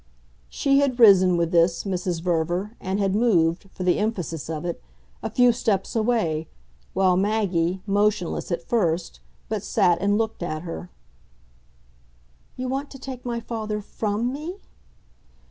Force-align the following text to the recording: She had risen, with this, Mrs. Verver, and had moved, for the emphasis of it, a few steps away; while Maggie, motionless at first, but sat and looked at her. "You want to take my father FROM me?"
She 0.49 0.79
had 0.79 0.99
risen, 0.99 1.37
with 1.37 1.51
this, 1.51 1.83
Mrs. 1.83 2.23
Verver, 2.23 2.75
and 2.81 2.99
had 2.99 3.13
moved, 3.13 3.69
for 3.71 3.83
the 3.83 3.99
emphasis 3.99 4.49
of 4.49 4.65
it, 4.65 4.81
a 5.21 5.29
few 5.29 5.51
steps 5.53 5.95
away; 5.95 6.47
while 6.95 7.15
Maggie, 7.15 7.83
motionless 7.85 8.51
at 8.51 8.63
first, 8.67 9.19
but 9.47 9.61
sat 9.61 9.99
and 10.01 10.17
looked 10.17 10.41
at 10.41 10.63
her. 10.63 10.89
"You 12.57 12.67
want 12.67 12.89
to 12.89 12.97
take 12.97 13.23
my 13.25 13.39
father 13.41 13.79
FROM 13.79 14.33
me?" 14.33 14.55